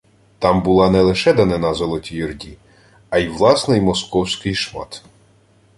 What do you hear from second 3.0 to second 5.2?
а й власний московський шмат